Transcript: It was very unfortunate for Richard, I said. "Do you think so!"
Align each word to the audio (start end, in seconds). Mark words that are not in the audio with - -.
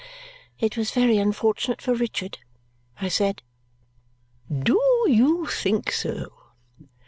It 0.57 0.77
was 0.77 0.89
very 0.89 1.19
unfortunate 1.19 1.79
for 1.79 1.93
Richard, 1.93 2.39
I 2.99 3.07
said. 3.07 3.43
"Do 4.51 4.79
you 5.07 5.45
think 5.45 5.91
so!" 5.91 6.33